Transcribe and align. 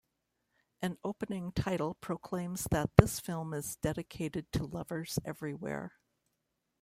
An 0.81 0.97
opening 1.03 1.51
title 1.51 1.93
proclaims 1.93 2.63
that 2.71 2.89
this 2.97 3.19
film 3.19 3.53
is 3.53 3.75
dedicated 3.75 4.51
to 4.53 4.65
lovers 4.65 5.19
everywhere. 5.23 5.93